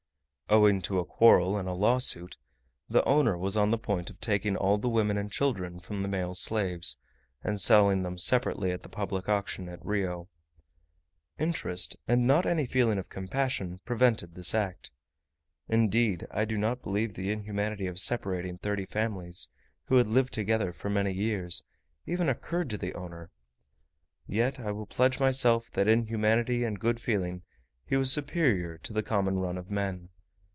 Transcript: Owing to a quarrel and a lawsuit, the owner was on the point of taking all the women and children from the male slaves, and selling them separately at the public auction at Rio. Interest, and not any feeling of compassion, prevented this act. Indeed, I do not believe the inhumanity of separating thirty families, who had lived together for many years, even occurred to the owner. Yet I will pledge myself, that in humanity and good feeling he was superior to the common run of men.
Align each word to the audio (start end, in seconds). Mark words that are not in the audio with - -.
Owing 0.53 0.81
to 0.81 0.99
a 0.99 1.05
quarrel 1.05 1.55
and 1.55 1.69
a 1.69 1.71
lawsuit, 1.71 2.35
the 2.89 3.01
owner 3.05 3.37
was 3.37 3.55
on 3.55 3.71
the 3.71 3.77
point 3.77 4.09
of 4.09 4.19
taking 4.19 4.57
all 4.57 4.77
the 4.77 4.89
women 4.89 5.17
and 5.17 5.31
children 5.31 5.79
from 5.79 6.01
the 6.01 6.09
male 6.09 6.35
slaves, 6.35 6.97
and 7.41 7.57
selling 7.61 8.03
them 8.03 8.17
separately 8.17 8.71
at 8.73 8.83
the 8.83 8.89
public 8.89 9.29
auction 9.29 9.69
at 9.69 9.79
Rio. 9.85 10.27
Interest, 11.39 11.95
and 12.05 12.27
not 12.27 12.45
any 12.45 12.65
feeling 12.65 12.97
of 12.97 13.07
compassion, 13.07 13.79
prevented 13.85 14.35
this 14.35 14.53
act. 14.53 14.91
Indeed, 15.69 16.27
I 16.31 16.43
do 16.43 16.57
not 16.57 16.83
believe 16.83 17.13
the 17.13 17.31
inhumanity 17.31 17.87
of 17.87 17.97
separating 17.97 18.57
thirty 18.57 18.85
families, 18.85 19.47
who 19.85 19.95
had 19.95 20.07
lived 20.07 20.33
together 20.33 20.73
for 20.73 20.89
many 20.89 21.13
years, 21.13 21.63
even 22.05 22.27
occurred 22.27 22.69
to 22.71 22.77
the 22.77 22.93
owner. 22.93 23.31
Yet 24.27 24.59
I 24.59 24.73
will 24.73 24.85
pledge 24.85 25.17
myself, 25.17 25.71
that 25.71 25.87
in 25.87 26.07
humanity 26.07 26.65
and 26.65 26.77
good 26.77 26.99
feeling 26.99 27.43
he 27.85 27.95
was 27.95 28.11
superior 28.11 28.77
to 28.79 28.91
the 28.91 29.01
common 29.01 29.39
run 29.39 29.57
of 29.57 29.71
men. 29.71 30.09